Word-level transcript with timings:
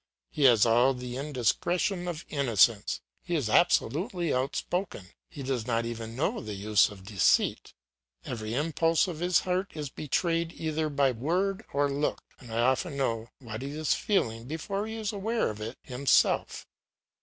He 0.31 0.45
has 0.45 0.65
all 0.65 0.95
the 0.95 1.15
indiscretion 1.15 2.07
of 2.07 2.25
innocence; 2.27 3.01
he 3.21 3.35
is 3.35 3.51
absolutely 3.51 4.33
out 4.33 4.55
spoken; 4.55 5.09
he 5.29 5.43
does 5.43 5.67
not 5.67 5.85
even 5.85 6.15
know 6.15 6.41
the 6.41 6.55
use 6.55 6.89
of 6.89 7.05
deceit. 7.05 7.75
Every 8.25 8.55
impulse 8.55 9.07
of 9.07 9.19
his 9.19 9.41
heart 9.41 9.71
is 9.75 9.91
betrayed 9.91 10.53
either 10.53 10.89
by 10.89 11.11
word 11.11 11.63
or 11.71 11.87
look, 11.87 12.23
and 12.39 12.51
I 12.51 12.61
often 12.61 12.97
know 12.97 13.29
what 13.37 13.61
he 13.61 13.77
is 13.77 13.93
feeling 13.93 14.47
before 14.47 14.87
he 14.87 14.95
is 14.95 15.13
aware 15.13 15.51
of 15.51 15.61
it 15.61 15.77
himself. 15.83 16.65